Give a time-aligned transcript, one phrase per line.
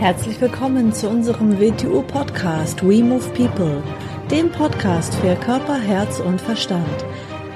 [0.00, 3.82] Herzlich willkommen zu unserem WTU-Podcast We Move People,
[4.30, 7.04] dem Podcast für Körper, Herz und Verstand.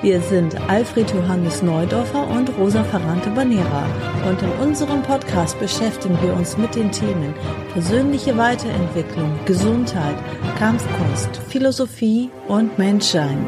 [0.02, 3.86] Wir sind Alfred Johannes Neudorfer und Rosa Ferrante Banera
[4.28, 7.32] und in unserem Podcast beschäftigen wir uns mit den Themen
[7.72, 10.16] persönliche Weiterentwicklung, Gesundheit,
[10.58, 13.42] Kampfkunst, Philosophie und Menschsein.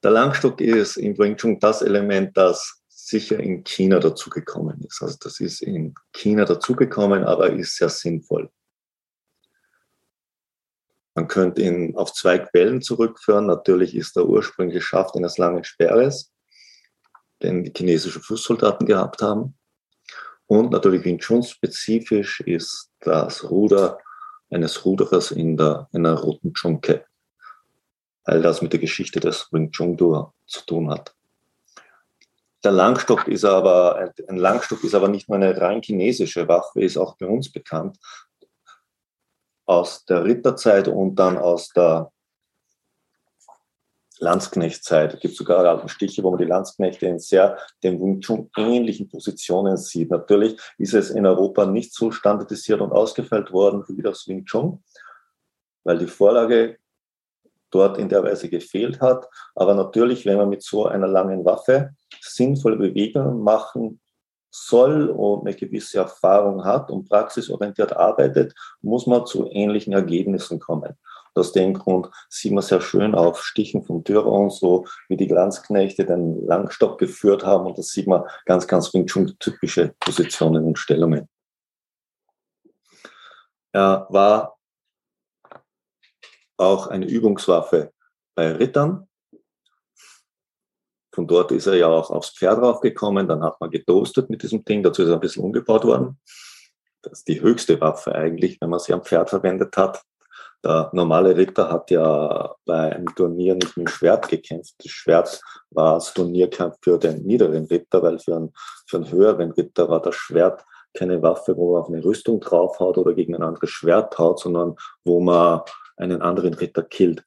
[0.00, 5.02] Der Langstock ist im Wing das Element, das sicher in China dazugekommen ist.
[5.02, 8.50] Also das ist in China dazugekommen, aber ist sehr sinnvoll.
[11.14, 13.46] Man könnte ihn auf zwei Quellen zurückführen.
[13.46, 16.32] Natürlich ist der ursprüngliche Schaft eines langen Sperres,
[17.42, 19.56] den die chinesischen Fußsoldaten gehabt haben.
[20.46, 23.98] Und natürlich Wing Chun spezifisch ist das Ruder
[24.50, 27.06] eines Ruderers in, der, in einer roten Chunke.
[28.24, 29.96] All das mit der Geschichte des Wing Chun
[30.46, 31.14] zu tun hat.
[32.64, 36.96] Der Langstock ist aber, ein Langstock ist aber nicht nur eine rein chinesische Waffe, ist
[36.96, 37.98] auch bei uns bekannt.
[39.66, 42.10] Aus der Ritterzeit und dann aus der
[44.18, 45.14] Landsknechtzeit.
[45.14, 49.08] Es gibt sogar alten Stiche, wo man die Landsknechte in sehr dem Wing Chun ähnlichen
[49.08, 50.10] Positionen sieht.
[50.10, 54.82] Natürlich ist es in Europa nicht so standardisiert und ausgefeilt worden wie das Wing Chun,
[55.84, 56.78] weil die Vorlage
[57.74, 59.28] dort in der Weise gefehlt hat.
[59.54, 64.00] Aber natürlich, wenn man mit so einer langen Waffe sinnvolle Bewegungen machen
[64.50, 70.94] soll und eine gewisse Erfahrung hat und praxisorientiert arbeitet, muss man zu ähnlichen Ergebnissen kommen.
[71.34, 75.26] aus dem Grund sieht man sehr schön auf Stichen von Dürer und so, wie die
[75.26, 77.66] Glanzknechte den Langstock geführt haben.
[77.66, 81.28] Und das sieht man ganz, ganz Wing typische Positionen und Stellungen.
[83.72, 84.53] Er war
[86.56, 87.92] auch eine Übungswaffe
[88.34, 89.08] bei Rittern.
[91.14, 94.64] Von dort ist er ja auch aufs Pferd raufgekommen, dann hat man getoastet mit diesem
[94.64, 96.18] Ding, dazu ist er ein bisschen umgebaut worden.
[97.02, 100.02] Das ist die höchste Waffe eigentlich, wenn man sie am Pferd verwendet hat.
[100.64, 104.74] Der normale Ritter hat ja bei einem Turnier nicht mit dem Schwert gekämpft.
[104.78, 105.40] Das Schwert
[105.70, 108.52] war das Turnierkampf für den niederen Ritter, weil für einen,
[108.88, 110.64] für einen höheren Ritter war das Schwert
[110.94, 114.76] keine Waffe, wo man auf eine Rüstung draufhaut oder gegen ein anderes Schwert haut, sondern
[115.04, 115.60] wo man
[115.96, 117.24] einen anderen Ritter killt.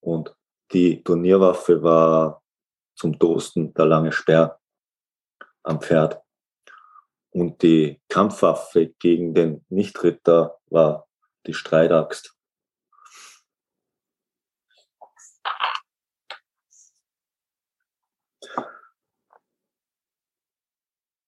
[0.00, 0.34] Und
[0.72, 2.42] die Turnierwaffe war
[2.96, 4.58] zum Toasten der lange Speer
[5.62, 6.20] am Pferd.
[7.30, 11.08] Und die Kampfwaffe gegen den Nichtritter war
[11.46, 12.36] die Streitaxt.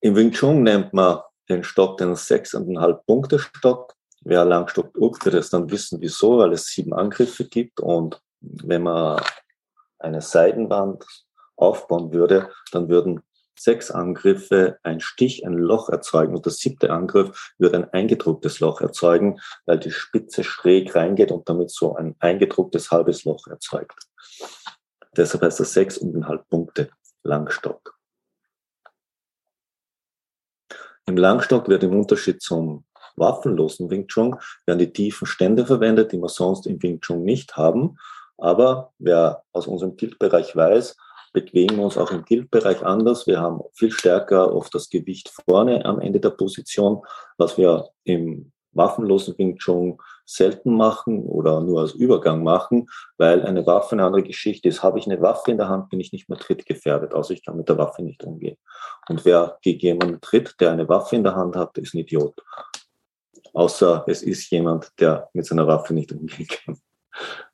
[0.01, 3.94] Im Wing Chun nennt man den Stock den 6,5 Punkte Stock.
[4.27, 8.81] Wer Langstock druckt, wird es dann wissen, wieso, weil es sieben Angriffe gibt und wenn
[8.81, 9.21] man
[9.99, 11.05] eine Seitenwand
[11.55, 13.21] aufbauen würde, dann würden
[13.57, 18.81] sechs Angriffe ein Stich, ein Loch erzeugen und der siebte Angriff würde ein eingedrucktes Loch
[18.81, 24.07] erzeugen, weil die Spitze schräg reingeht und damit so ein eingedrucktes halbes Loch erzeugt.
[25.15, 26.89] Deshalb heißt das sechs und ein halb Punkte
[27.23, 27.95] Langstock.
[31.05, 36.17] Im Langstock wird im Unterschied zum waffenlosen Wing Chun werden die tiefen Stände verwendet, die
[36.17, 37.97] wir sonst im Wing Chun nicht haben.
[38.37, 40.97] Aber wer aus unserem Guildbereich weiß,
[41.33, 43.27] bewegen wir uns auch im Guildbereich anders.
[43.27, 47.01] Wir haben viel stärker oft das Gewicht vorne am Ende der Position,
[47.37, 52.87] was wir im waffenlosen Wing Chun selten machen oder nur als Übergang machen,
[53.17, 54.83] weil eine Waffe eine andere Geschichte ist.
[54.83, 57.57] Habe ich eine Waffe in der Hand, bin ich nicht mehr trittgefährdet, also ich kann
[57.57, 58.57] mit der Waffe nicht umgehen.
[59.07, 62.41] Und wer gegen jemanden tritt, der eine Waffe in der Hand hat, ist ein Idiot
[63.55, 66.77] außer es ist jemand, der mit seiner Waffe nicht umgehen kann.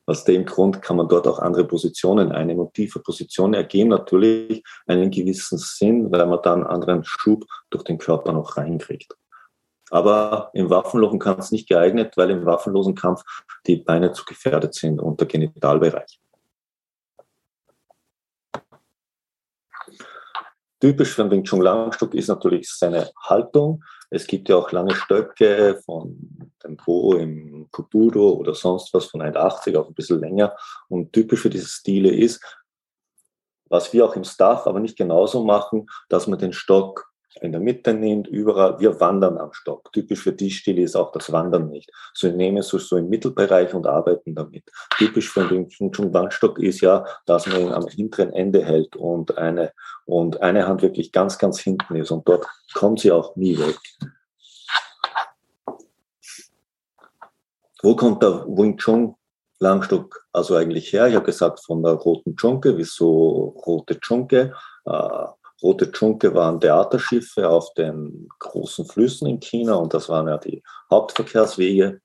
[0.07, 4.63] Aus dem Grund kann man dort auch andere Positionen einnehmen und tiefe Positionen ergeben natürlich
[4.87, 9.15] einen gewissen Sinn, weil man dann einen anderen Schub durch den Körper noch reinkriegt.
[9.91, 13.21] Aber im waffenlosen Kampf nicht geeignet, weil im waffenlosen Kampf
[13.67, 16.19] die Beine zu gefährdet sind und der Genitalbereich.
[20.79, 23.83] Typisch für den Wing Chun Langstock ist natürlich seine Haltung.
[24.13, 29.21] Es gibt ja auch lange Stöcke von dem Po im Kuturo oder sonst was von
[29.21, 30.55] 1,80, auch ein bisschen länger.
[30.89, 32.43] Und typisch für diese Stile ist,
[33.69, 37.61] was wir auch im Staff aber nicht genauso machen, dass man den Stock in der
[37.61, 38.79] Mitte nimmt, überall.
[38.79, 39.91] Wir wandern am Stock.
[39.93, 41.89] Typisch für die Stile ist auch das Wandern nicht.
[42.13, 44.63] So wir nehmen es so im Mittelbereich und arbeiten damit.
[44.97, 49.37] Typisch für den Chung Wandstock ist ja, dass man ihn am hinteren Ende hält und
[49.37, 49.71] eine,
[50.05, 52.11] und eine Hand wirklich ganz, ganz hinten ist.
[52.11, 53.77] Und dort kommt sie auch nie weg.
[57.81, 59.15] Wo kommt der Wing Chun
[59.59, 61.07] Langstock also eigentlich her?
[61.07, 64.53] Ich habe gesagt, von der roten Chunke, wieso rote Chunke?
[64.85, 65.25] Äh,
[65.61, 70.63] Rote Chunke waren Theaterschiffe auf den großen Flüssen in China und das waren ja die
[70.89, 72.01] Hauptverkehrswege.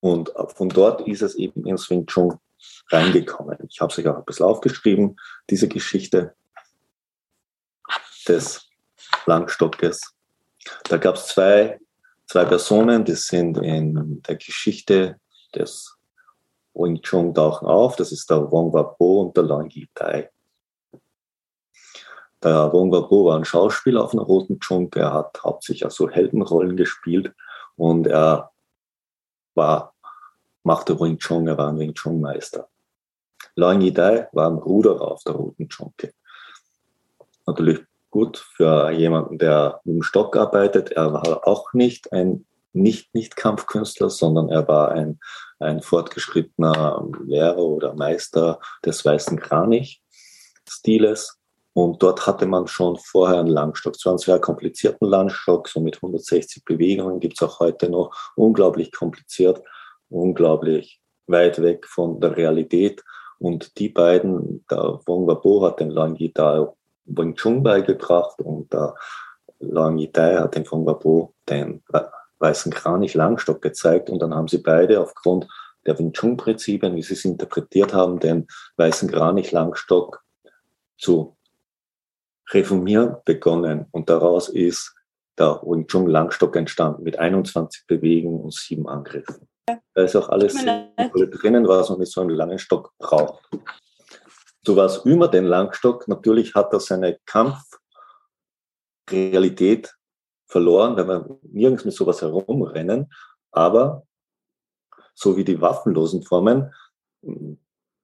[0.00, 2.38] Und von dort ist es eben ins Wing Chun
[2.90, 3.58] reingekommen.
[3.68, 5.16] Ich habe sich auch ein bisschen aufgeschrieben,
[5.50, 6.34] diese Geschichte
[8.26, 8.68] des
[9.26, 10.14] Langstockes.
[10.84, 11.78] Da gab es zwei,
[12.26, 15.18] zwei Personen, die sind in der Geschichte
[15.54, 15.96] des
[16.74, 17.96] Wing Chun tauchen auf.
[17.96, 20.30] Das ist der Wong Wapo und der Lang Yi Tai.
[22.42, 25.00] Der Wong Wapo war ein Schauspieler auf einer roten Chunke.
[25.00, 27.34] Er hat hauptsächlich also Heldenrollen gespielt
[27.76, 28.50] und er
[29.54, 29.94] war,
[30.62, 32.68] machte Wing Chun, er war ein Wing Chun Meister.
[33.56, 36.12] Lang Yi Tai war ein Ruderer auf der roten Chunke.
[37.46, 37.80] Natürlich
[38.10, 40.92] gut für jemanden, der mit dem Stock arbeitet.
[40.92, 45.18] Er war auch nicht ein nicht-Nicht-Kampfkünstler, sondern er war ein,
[45.58, 51.37] ein fortgeschrittener Lehrer oder Meister des weißen Kranich-Stiles.
[51.74, 53.96] Und dort hatte man schon vorher einen Langstock.
[53.98, 58.12] Zwar einen sehr komplizierten Langstock, so mit 160 Bewegungen, gibt es auch heute noch.
[58.36, 59.62] Unglaublich kompliziert,
[60.08, 63.04] unglaublich weit weg von der Realität.
[63.38, 66.74] Und die beiden, der Wong Wabo hat den Lang Guitar
[67.08, 68.94] Wing Chun beigebracht und der
[69.60, 71.82] Lang Yitai hat dem Wong Wabo den
[72.38, 75.48] weißen Kranich Langstock gezeigt und dann haben sie beide aufgrund
[75.86, 80.22] der Wing Chun Prinzipien, wie sie es interpretiert haben, den weißen Kranich Langstock
[80.98, 81.37] zu
[82.50, 84.94] reformieren begonnen und daraus ist
[85.38, 89.48] der Wing Chun Langstock entstanden mit 21 Bewegungen und sieben Angriffen.
[89.94, 93.48] Da ist auch alles drinnen, was man mit so einem langen Stock braucht.
[94.64, 96.08] So was über den Langstock.
[96.08, 97.18] Natürlich hat er seine
[99.06, 99.94] Kampfrealität
[100.46, 103.12] verloren, weil wir nirgends mit sowas herumrennen.
[103.50, 104.04] Aber
[105.14, 106.72] so wie die waffenlosen Formen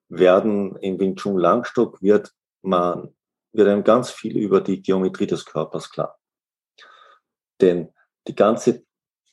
[0.08, 3.14] werden im Wing Chun Langstock wird man
[3.54, 6.18] wird einem ganz viel über die Geometrie des Körpers klar.
[7.60, 7.88] Denn
[8.26, 8.84] die ganze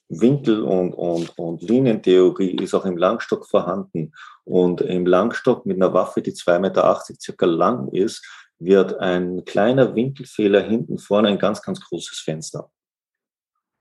[0.07, 4.13] Winkel- und, und, und Linientheorie ist auch im Langstock vorhanden.
[4.43, 8.25] Und im Langstock mit einer Waffe, die 2,80 Meter circa lang ist,
[8.59, 12.69] wird ein kleiner Winkelfehler hinten vorne ein ganz, ganz großes Fenster.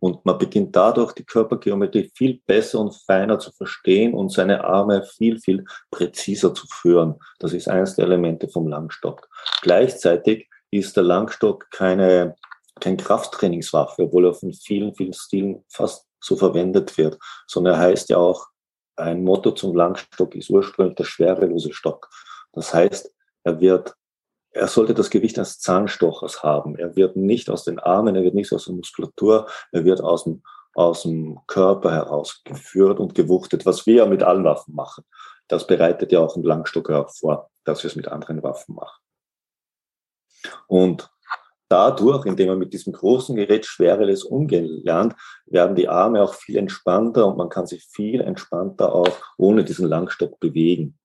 [0.00, 5.02] Und man beginnt dadurch, die Körpergeometrie viel besser und feiner zu verstehen und seine Arme
[5.02, 7.16] viel, viel präziser zu führen.
[7.38, 9.28] Das ist eines der Elemente vom Langstock.
[9.60, 12.34] Gleichzeitig ist der Langstock keine,
[12.80, 18.08] kein Krafttrainingswaffe, obwohl er von vielen, vielen Stilen fast so verwendet wird, sondern er heißt
[18.08, 18.46] ja auch,
[18.96, 22.08] ein Motto zum Langstock ist ursprünglich der schwerelose Stock.
[22.52, 23.10] Das heißt,
[23.44, 23.94] er wird
[24.52, 26.76] er sollte das Gewicht eines Zahnstochers haben.
[26.76, 30.24] Er wird nicht aus den Armen, er wird nicht aus der Muskulatur, er wird aus
[30.24, 30.42] dem,
[30.74, 35.04] aus dem Körper heraus geführt und gewuchtet, was wir ja mit allen Waffen machen.
[35.48, 39.00] Das bereitet ja auch ein Langstocker vor, dass wir es mit anderen Waffen machen.
[40.66, 41.10] Und
[41.68, 45.14] dadurch, indem man mit diesem großen Gerät schwereres umgehen lernt,
[45.46, 49.88] werden die Arme auch viel entspannter und man kann sich viel entspannter auch ohne diesen
[49.88, 50.98] Langstock bewegen.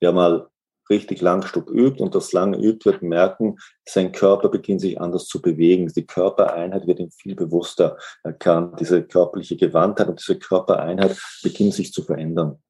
[0.00, 0.50] Wer mal
[0.90, 3.56] richtig Langstock übt und das lange übt, wird merken,
[3.88, 5.88] sein Körper beginnt sich anders zu bewegen.
[5.88, 7.96] Die Körpereinheit wird ihm viel bewusster.
[8.22, 12.62] Er kann diese körperliche Gewandtheit und diese Körpereinheit beginnt sich zu verändern.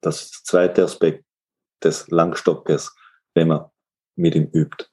[0.00, 1.24] Das ist der zweite Aspekt
[1.82, 2.94] des Langstockes,
[3.34, 3.66] wenn man
[4.14, 4.86] mit ihm übt.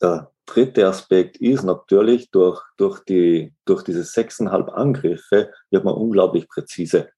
[0.00, 6.48] Der dritte Aspekt ist natürlich, durch, durch, die, durch diese sechseinhalb Angriffe wird man unglaublich
[6.48, 7.10] präzise.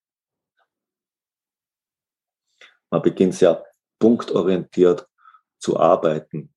[2.90, 3.64] Man beginnt sehr
[3.98, 5.06] punktorientiert
[5.58, 6.52] zu arbeiten.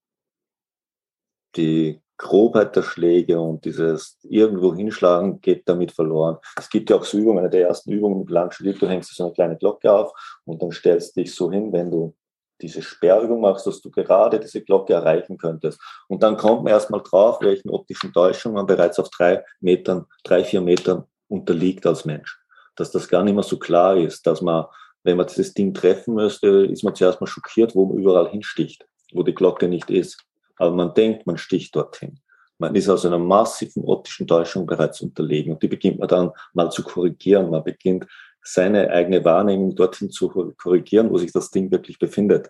[1.56, 6.38] Die Grobheit der Schläge und dieses irgendwo hinschlagen geht damit verloren.
[6.58, 9.26] Es gibt ja auch so Übungen, eine der ersten Übungen mit Langschlägen, du hängst so
[9.26, 10.14] eine kleine Glocke auf
[10.46, 12.16] und dann stellst dich so hin, wenn du
[12.62, 15.82] diese Sperrübung machst, dass du gerade diese Glocke erreichen könntest.
[16.08, 20.44] Und dann kommt man erstmal drauf, welchen optischen Täuschungen man bereits auf drei Metern, drei,
[20.44, 22.40] vier Metern unterliegt als Mensch.
[22.76, 24.66] Dass das gar nicht mehr so klar ist, dass man
[25.04, 28.86] wenn man dieses Ding treffen müsste, ist man zuerst mal schockiert, wo man überall hinsticht,
[29.14, 30.24] wo die Glocke nicht ist.
[30.58, 32.20] Aber man denkt, man sticht dorthin.
[32.58, 36.70] Man ist also einer massiven optischen Täuschung bereits unterlegen und die beginnt man dann mal
[36.70, 37.50] zu korrigieren.
[37.50, 38.06] Man beginnt
[38.44, 42.50] seine eigene Wahrnehmung dorthin zu korrigieren, wo sich das Ding wirklich befindet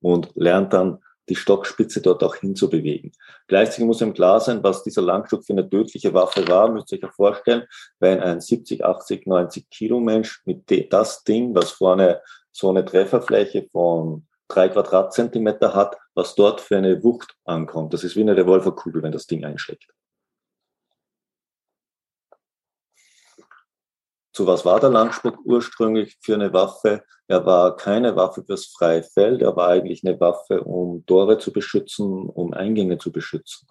[0.00, 0.98] und lernt dann
[1.32, 3.10] die Stockspitze dort auch hinzubewegen.
[3.46, 6.70] Gleichzeitig muss ihm klar sein, was dieser Langstock für eine tödliche Waffe war.
[6.70, 7.62] Müsst ihr euch ja vorstellen,
[8.00, 12.20] wenn ein 70, 80, 90 Kilo Mensch mit das Ding, was vorne
[12.50, 17.94] so eine Trefferfläche von drei Quadratzentimeter hat, was dort für eine Wucht ankommt.
[17.94, 19.86] Das ist wie eine Revolverkugel, wenn das Ding einschlägt.
[24.32, 27.04] Zu was war der Langstock ursprünglich für eine Waffe?
[27.28, 31.52] Er war keine Waffe fürs freie Feld, er war eigentlich eine Waffe, um Tore zu
[31.52, 33.68] beschützen, um Eingänge zu beschützen.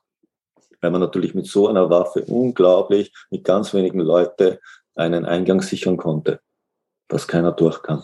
[0.79, 4.57] Weil man natürlich mit so einer Waffe unglaublich mit ganz wenigen Leuten
[4.95, 6.39] einen Eingang sichern konnte,
[7.07, 8.03] dass keiner durch kann.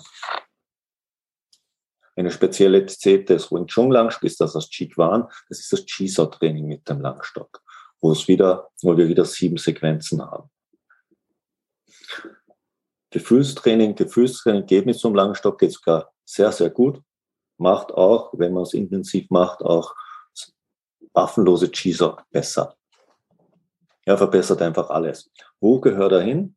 [2.15, 6.65] Eine spezielle C des Wing Chun Langstock ist das das Chi-Quan, das ist das Chi-Sau-Training
[6.65, 7.61] mit dem Langstock,
[8.01, 10.49] wo es wieder, wo wir wieder sieben Sequenzen haben.
[13.17, 17.01] Gefühlstraining, Gefühlstraining geht mit so einem Langstock, geht sogar sehr, sehr gut.
[17.57, 19.95] Macht auch, wenn man es intensiv macht, auch
[21.13, 22.75] waffenlose Cheeser besser.
[24.05, 25.31] Er verbessert einfach alles.
[25.59, 26.55] Wo gehört er hin?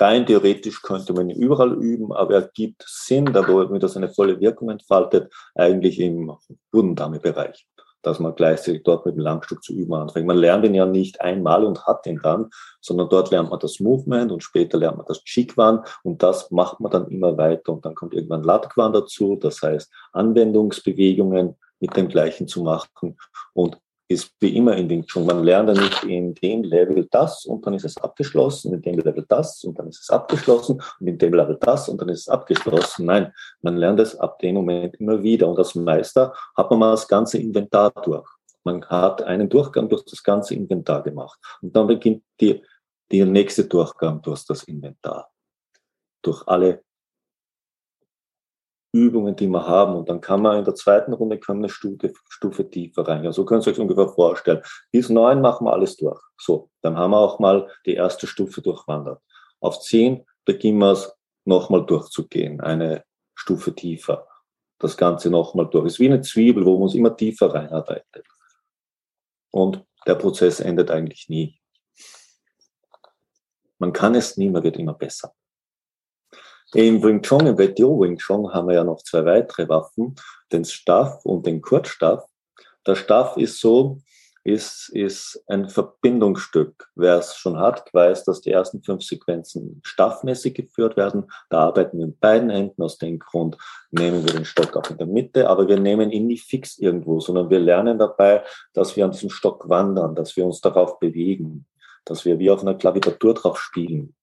[0.00, 4.40] Rein theoretisch könnte man ihn überall üben, aber er gibt Sinn, damit er seine volle
[4.40, 6.36] Wirkung entfaltet, eigentlich im
[6.72, 7.66] Budendame-Bereich
[8.02, 10.26] dass man gleichzeitig dort mit dem Langstück zu üben anfängt.
[10.26, 12.50] Man lernt ihn ja nicht einmal und hat ihn dann,
[12.80, 16.80] sondern dort lernt man das Movement und später lernt man das Chikwan und das macht
[16.80, 22.08] man dann immer weiter und dann kommt irgendwann Latquan dazu, das heißt Anwendungsbewegungen mit dem
[22.08, 23.16] gleichen zu machen
[23.54, 23.78] und
[24.08, 25.26] ist wie immer in Wing Chun.
[25.26, 28.98] Man lernt ja nicht in dem Level das und dann ist es abgeschlossen, in dem
[28.98, 32.20] Level das und dann ist es abgeschlossen und in dem Level das und dann ist
[32.20, 33.04] es abgeschlossen.
[33.04, 36.90] Nein, man lernt es ab dem Moment immer wieder und als Meister hat man mal
[36.92, 38.26] das ganze Inventar durch.
[38.64, 42.62] Man hat einen Durchgang durch das ganze Inventar gemacht und dann beginnt die,
[43.12, 45.30] der nächste Durchgang durch das Inventar.
[46.22, 46.82] Durch alle
[48.92, 49.96] Übungen, die wir haben.
[49.96, 53.32] Und dann kann man in der zweiten Runde kann eine Stufe, Stufe tiefer reingehen.
[53.32, 54.62] So können Sie sich ungefähr vorstellen.
[54.90, 56.20] Bis neun machen wir alles durch.
[56.38, 59.20] So, dann haben wir auch mal die erste Stufe durchwandert.
[59.60, 61.12] Auf zehn beginnen wir es
[61.44, 63.04] nochmal durchzugehen, eine
[63.34, 64.26] Stufe tiefer.
[64.78, 65.86] Das Ganze nochmal durch.
[65.86, 68.26] Es ist wie eine Zwiebel, wo man es immer tiefer reinarbeitet.
[69.50, 71.60] Und der Prozess endet eigentlich nie.
[73.78, 75.32] Man kann es nie, man wird immer besser.
[76.74, 80.14] Im Wing Chun, im WTO Wing Chun haben wir ja noch zwei weitere Waffen,
[80.52, 82.24] den Staff und den Kurzstaff.
[82.86, 84.00] Der Staff ist so,
[84.44, 86.88] ist, ist ein Verbindungsstück.
[86.94, 91.30] Wer es schon hat, weiß, dass die ersten fünf Sequenzen staffmäßig geführt werden.
[91.48, 92.82] Da arbeiten wir mit beiden Händen.
[92.82, 93.56] Aus dem Grund
[93.90, 97.20] nehmen wir den Stock auch in der Mitte, aber wir nehmen ihn nicht fix irgendwo,
[97.20, 98.44] sondern wir lernen dabei,
[98.74, 101.66] dass wir an diesem Stock wandern, dass wir uns darauf bewegen,
[102.04, 104.14] dass wir wie auf einer Klaviatur drauf spielen.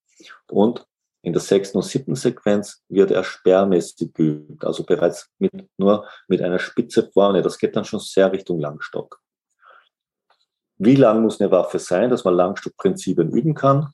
[0.48, 0.86] Und
[1.26, 6.40] in der sechsten und siebten Sequenz wird er sperrmäßig geübt, also bereits mit, nur mit
[6.40, 7.42] einer Spitze vorne.
[7.42, 9.20] Das geht dann schon sehr Richtung Langstock.
[10.78, 13.92] Wie lang muss eine Waffe sein, dass man Langstockprinzipien üben kann?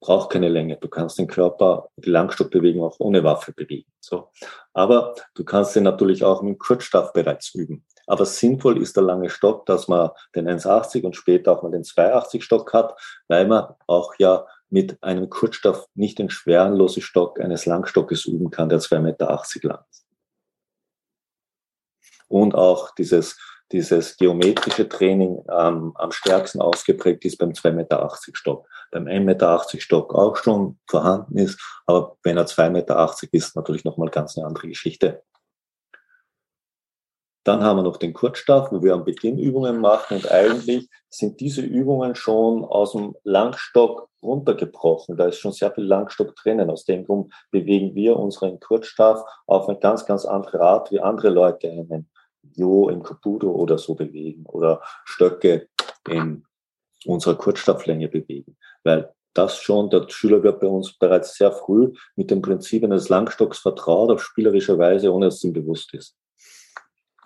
[0.00, 0.78] Braucht keine Länge.
[0.78, 3.90] Du kannst den Körper, die Langstockbewegung auch ohne Waffe bewegen.
[4.00, 4.30] So.
[4.72, 7.84] Aber du kannst den natürlich auch mit Kurzstaff bereits üben.
[8.06, 11.82] Aber sinnvoll ist der lange Stock, dass man den 1,80 und später auch mal den
[11.82, 12.96] 2,80 Stock hat,
[13.28, 18.68] weil man auch ja mit einem Kurzstoff nicht den schwerenlosen Stock eines Langstockes üben kann,
[18.68, 20.06] der 2,80 Meter lang ist.
[22.28, 23.38] Und auch dieses,
[23.70, 28.68] dieses geometrische Training ähm, am stärksten ausgeprägt ist beim 2,80 Meter Stock.
[28.90, 33.84] Beim 1,80 Meter Stock auch schon vorhanden ist, aber wenn er 2,80 Meter ist, natürlich
[33.84, 35.22] nochmal ganz eine andere Geschichte.
[37.46, 41.38] Dann haben wir noch den Kurzstaff, wo wir am Beginn Übungen machen und eigentlich sind
[41.38, 45.16] diese Übungen schon aus dem Langstock runtergebrochen.
[45.16, 46.70] Da ist schon sehr viel Langstock drinnen.
[46.70, 51.28] Aus dem Grund bewegen wir unseren Kurzstaff auf eine ganz, ganz andere Art, wie andere
[51.28, 52.10] Leute einen
[52.56, 55.68] Jo im Kabuto oder so bewegen oder Stöcke
[56.08, 56.44] in
[57.04, 58.56] unserer Kurzstafflänge bewegen.
[58.82, 63.08] Weil das schon, der Schüler wird bei uns bereits sehr früh mit den Prinzipien des
[63.08, 66.16] Langstocks vertraut, auf spielerische Weise, ohne dass es ihm bewusst ist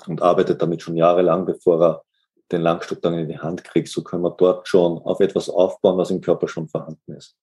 [0.06, 2.02] und arbeitet damit schon jahrelang, bevor er
[2.52, 3.88] den Langstock dann in die Hand kriegt.
[3.88, 7.36] So können wir dort schon auf etwas aufbauen, was im Körper schon vorhanden ist.